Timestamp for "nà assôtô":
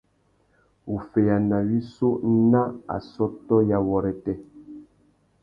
2.51-3.55